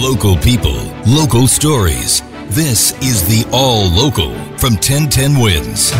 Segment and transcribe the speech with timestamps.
[0.00, 2.22] Local people, local stories.
[2.48, 5.92] This is the All Local from 1010 Wins.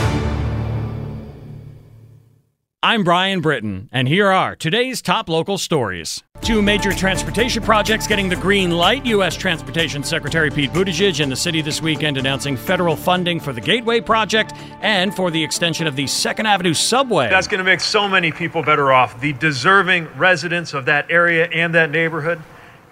[2.82, 6.22] I'm Brian Britton, and here are today's top local stories.
[6.40, 9.04] Two major transportation projects getting the green light.
[9.04, 9.36] U.S.
[9.36, 14.00] Transportation Secretary Pete Buttigieg in the city this weekend announcing federal funding for the Gateway
[14.00, 17.28] Project and for the extension of the Second Avenue subway.
[17.28, 19.20] That's going to make so many people better off.
[19.20, 22.40] The deserving residents of that area and that neighborhood,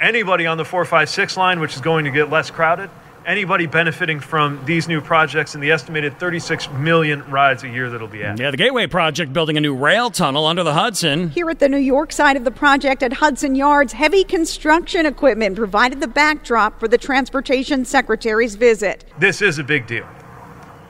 [0.00, 2.90] anybody on the 456 line, which is going to get less crowded
[3.28, 8.08] anybody benefiting from these new projects and the estimated 36 million rides a year that'll
[8.08, 8.40] be added.
[8.40, 11.28] Yeah, the Gateway Project building a new rail tunnel under the Hudson.
[11.28, 15.56] Here at the New York side of the project at Hudson Yards, heavy construction equipment
[15.56, 19.04] provided the backdrop for the Transportation Secretary's visit.
[19.18, 20.08] This is a big deal.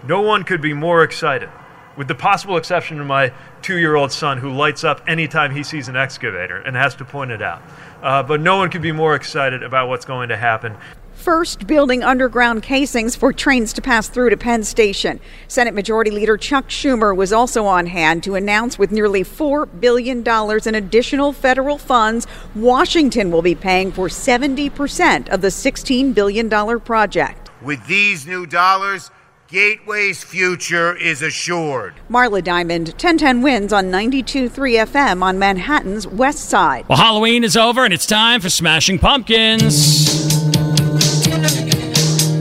[0.07, 1.51] No one could be more excited,
[1.99, 5.63] with the possible exception of my two year old son who lights up anytime he
[5.63, 7.61] sees an excavator and has to point it out.
[8.03, 10.77] Uh, but no one could be more excited about what's going to happen
[11.19, 15.19] first building underground casings for trains to pass through to Penn Station.
[15.49, 20.23] Senate Majority Leader Chuck Schumer was also on hand to announce with nearly $4 billion
[20.67, 27.51] in additional federal funds, Washington will be paying for 70% of the $16 billion project.
[27.61, 29.11] With these new dollars,
[29.51, 31.95] Gateway's future is assured.
[32.11, 34.51] Marla Diamond, 1010 wins on 92.3
[34.87, 36.87] FM on Manhattan's West Side.
[36.87, 40.37] Well, Halloween is over and it's time for Smashing Pumpkins.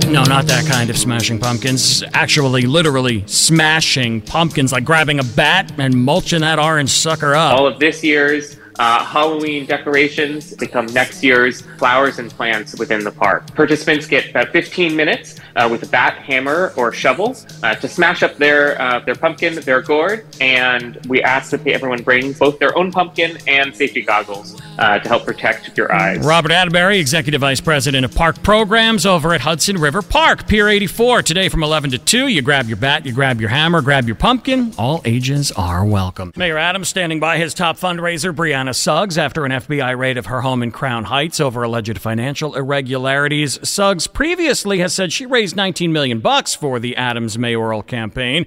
[0.06, 2.03] No, not that kind of smashing pumpkins.
[2.13, 7.57] Actually, literally smashing pumpkins, like grabbing a bat and mulching that orange sucker up.
[7.57, 13.11] All of this year's uh, Halloween decorations become next year's flowers and plants within the
[13.11, 13.53] park.
[13.55, 18.23] Participants get about 15 minutes uh, with a bat, hammer, or shovel uh, to smash
[18.23, 22.77] up their uh, their pumpkin, their gourd, and we ask that everyone bring both their
[22.77, 26.25] own pumpkin and safety goggles uh, to help protect your eyes.
[26.25, 31.23] Robert Atterbury, Executive Vice President of Park Programs over at Hudson River Park, Pier 84.
[31.23, 34.15] Today from 11 to 2, you grab your bat, you grab your hammer, grab your
[34.15, 34.73] pumpkin.
[34.77, 36.31] All ages are welcome.
[36.35, 40.41] Mayor Adams standing by his top fundraiser, Brianna Suggs, after an FBI raid of her
[40.41, 43.59] home in Crown Heights over alleged financial irregularities.
[43.67, 48.45] Suggs previously has said she raised raised 19 million bucks for the Adams mayoral campaign.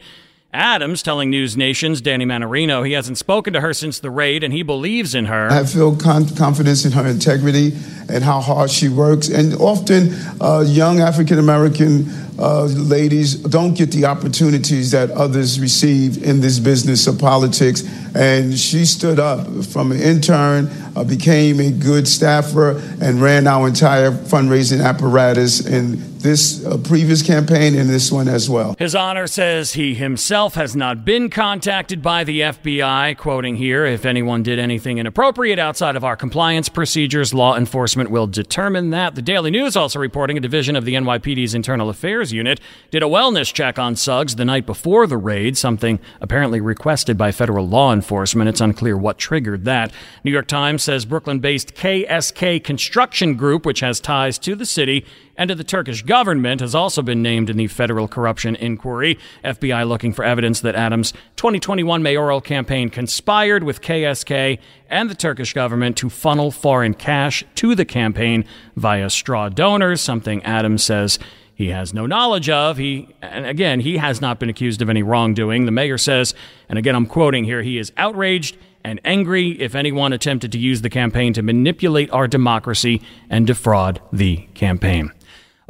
[0.53, 4.53] Adams telling News Nation's Danny Mannarino he hasn't spoken to her since the raid and
[4.53, 5.49] he believes in her.
[5.51, 7.73] I feel con- confidence in her integrity
[8.11, 9.29] and how hard she works.
[9.29, 12.11] And often, uh, young African American
[12.41, 17.83] uh, ladies don't get the opportunities that others receive in this business of politics.
[18.15, 23.69] And she stood up from an intern, uh, became a good staffer, and ran our
[23.69, 25.65] entire fundraising apparatus.
[25.67, 28.75] in this uh, previous campaign and this one as well.
[28.79, 34.05] His Honor says he himself has not been contacted by the FBI, quoting here If
[34.05, 39.15] anyone did anything inappropriate outside of our compliance procedures, law enforcement will determine that.
[39.15, 42.61] The Daily News also reporting a division of the NYPD's Internal Affairs Unit
[42.91, 47.33] did a wellness check on Suggs the night before the raid, something apparently requested by
[47.33, 48.49] federal law enforcement.
[48.49, 49.93] It's unclear what triggered that.
[50.25, 55.05] New York Times says Brooklyn based KSK Construction Group, which has ties to the city,
[55.37, 59.19] and to the Turkish government has also been named in the federal corruption inquiry.
[59.43, 64.59] FBI looking for evidence that Adams' 2021 mayoral campaign conspired with KSK
[64.91, 68.45] and the Turkish government to funnel foreign cash to the campaign
[68.77, 71.19] via straw donors, something Adams says
[71.61, 72.79] he has no knowledge of.
[72.79, 75.67] He, and again, he has not been accused of any wrongdoing.
[75.67, 76.35] The mayor says,
[76.71, 80.81] and again, I'm quoting here, he is outraged and angry if anyone attempted to use
[80.81, 85.13] the campaign to manipulate our democracy and defraud the campaign.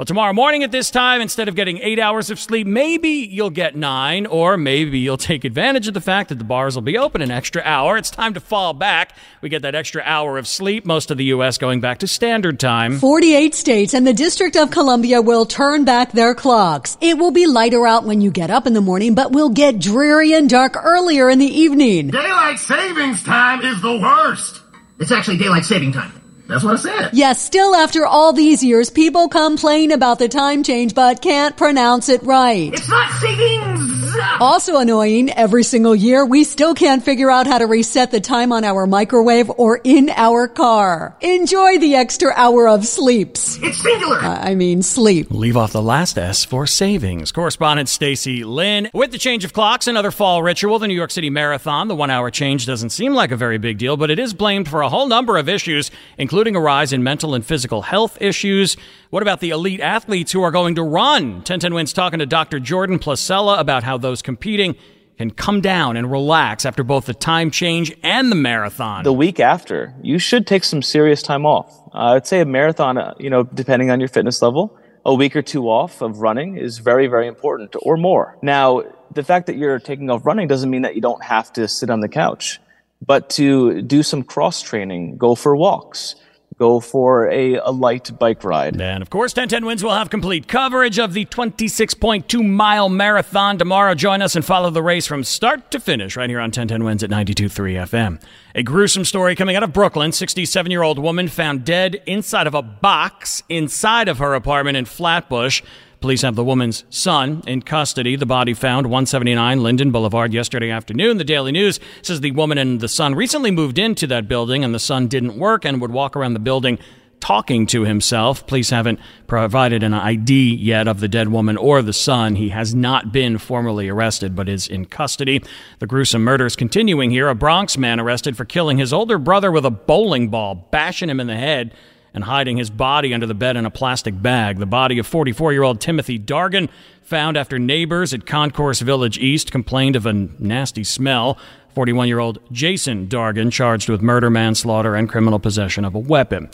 [0.01, 3.51] Well, tomorrow morning at this time, instead of getting eight hours of sleep, maybe you'll
[3.51, 6.97] get nine, or maybe you'll take advantage of the fact that the bars will be
[6.97, 7.99] open an extra hour.
[7.99, 9.15] It's time to fall back.
[9.43, 11.59] We get that extra hour of sleep, most of the U.S.
[11.59, 12.99] going back to standard time.
[12.99, 16.97] 48 states and the District of Columbia will turn back their clocks.
[17.03, 19.79] It will be lighter out when you get up in the morning, but will get
[19.79, 22.09] dreary and dark earlier in the evening.
[22.09, 24.63] Daylight savings time is the worst.
[24.99, 26.20] It's actually daylight saving time.
[26.51, 27.11] That's what I said.
[27.13, 32.09] Yes, still after all these years, people complain about the time change but can't pronounce
[32.09, 32.75] it right.
[32.75, 34.00] It's not savings.
[34.41, 38.53] Also annoying, every single year, we still can't figure out how to reset the time
[38.53, 41.17] on our microwave or in our car.
[41.21, 43.59] Enjoy the extra hour of sleeps.
[43.63, 44.19] It's singular.
[44.19, 45.31] Uh, I mean, sleep.
[45.31, 47.33] Leave off the last S for savings.
[47.33, 48.91] Correspondent Stacy Lynn.
[48.95, 51.89] With the change of clocks, another fall ritual, the New York City Marathon.
[51.89, 54.69] The one hour change doesn't seem like a very big deal, but it is blamed
[54.69, 58.77] for a whole number of issues, including a rise in mental and physical health issues.
[59.11, 61.33] What about the elite athletes who are going to run?
[61.39, 62.61] 1010 Wins talking to Dr.
[62.61, 64.77] Jordan Placella about how those competing
[65.19, 69.03] can come down and relax after both the time change and the marathon.
[69.03, 71.77] The week after, you should take some serious time off.
[71.93, 75.35] Uh, I'd say a marathon, uh, you know, depending on your fitness level, a week
[75.35, 78.39] or two off of running is very, very important or more.
[78.43, 81.67] Now, the fact that you're taking off running doesn't mean that you don't have to
[81.67, 82.61] sit on the couch,
[83.05, 86.15] but to do some cross training, go for walks,
[86.61, 88.79] go for a, a light bike ride.
[88.81, 93.95] And of course, 1010 Wins will have complete coverage of the 26.2 mile marathon tomorrow.
[93.95, 97.03] Join us and follow the race from start to finish right here on 1010 Wins
[97.03, 97.49] at 92.3
[97.89, 98.23] FM.
[98.53, 100.11] A gruesome story coming out of Brooklyn.
[100.11, 104.87] 67 year old woman found dead inside of a box inside of her apartment in
[104.87, 105.63] Flatbush.
[106.01, 108.17] Police have the woman's son in custody.
[108.17, 111.19] The body found 179 Linden Boulevard yesterday afternoon.
[111.19, 114.75] The Daily News says the woman and the son recently moved into that building and
[114.75, 116.81] the son didn't work and would walk around the building
[117.21, 118.47] talking to himself.
[118.47, 122.37] Police haven't provided an ID yet of the dead woman or the son.
[122.37, 125.43] He has not been formally arrested, but is in custody.
[125.79, 127.29] The gruesome murder is continuing here.
[127.29, 131.21] A Bronx man arrested for killing his older brother with a bowling ball, bashing him
[131.21, 131.75] in the head
[132.13, 134.59] and hiding his body under the bed in a plastic bag.
[134.59, 136.69] The body of 44 year old Timothy Dargan,
[137.03, 141.37] found after neighbors at Concourse Village East complained of a nasty smell.
[141.75, 146.49] 41 year old Jason Dargan, charged with murder, manslaughter, and criminal possession of a weapon.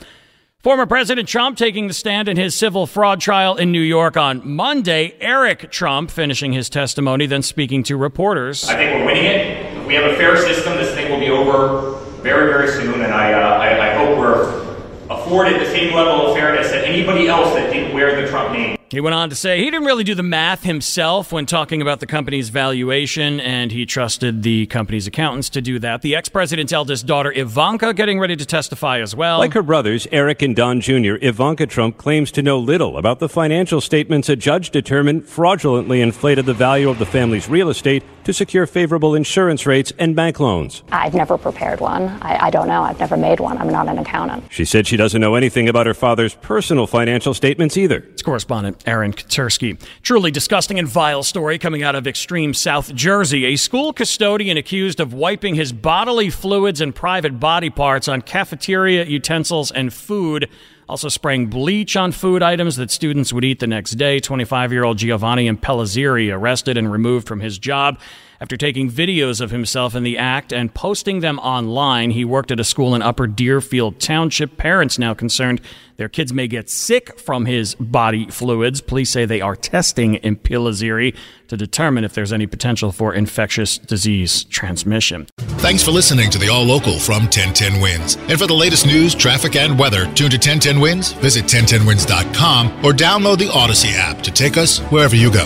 [0.63, 4.41] Former President Trump taking the stand in his civil fraud trial in New York on
[4.43, 5.15] Monday.
[5.21, 8.67] Eric Trump finishing his testimony, then speaking to reporters.
[8.67, 9.87] I think we're winning it.
[9.87, 13.33] We have a fair system, this thing will be over very, very soon, and I,
[13.33, 14.75] uh, I, I hope we're
[15.11, 18.76] afforded the same level of fairness that anybody else that didn't wear the Trump name.
[18.89, 21.99] He went on to say he didn't really do the math himself when talking about
[21.99, 26.01] the company's valuation, and he trusted the company's accountants to do that.
[26.01, 29.39] The ex president's eldest daughter, Ivanka, getting ready to testify as well.
[29.39, 33.27] Like her brothers, Eric and Don Jr., Ivanka Trump claims to know little about the
[33.27, 38.33] financial statements a judge determined fraudulently inflated the value of the family's real estate to
[38.33, 40.83] secure favorable insurance rates and bank loans.
[40.93, 42.03] I've never prepared one.
[42.21, 42.83] I, I don't know.
[42.83, 43.57] I've never made one.
[43.57, 44.45] I'm not an accountant.
[44.49, 47.97] She said she doesn't know anything about her father's personal financial statements either.
[48.11, 49.79] It's correspondent Aaron Katersky.
[50.01, 53.45] Truly disgusting and vile story coming out of extreme South Jersey.
[53.45, 59.05] A school custodian accused of wiping his bodily fluids and private body parts on cafeteria
[59.05, 60.49] utensils and food
[60.89, 64.19] also spraying bleach on food items that students would eat the next day.
[64.19, 67.99] 25 year old Giovanni Impellizzeri arrested and removed from his job
[68.39, 72.11] after taking videos of himself in the act and posting them online.
[72.11, 74.57] He worked at a school in Upper Deerfield Township.
[74.57, 75.61] Parents now concerned
[75.97, 78.81] their kids may get sick from his body fluids.
[78.81, 81.15] Police say they are testing Impellizzeri
[81.47, 85.27] to determine if there's any potential for infectious disease transmission.
[85.37, 88.15] Thanks for listening to the All Local from 1010 Wins.
[88.15, 92.91] And for the latest news, traffic, and weather, tune to 1010 Wins, visit 1010wins.com, or
[92.91, 95.45] download the Audacy app to take us wherever you go.